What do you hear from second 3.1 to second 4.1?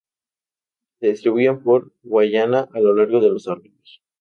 de los arroyos.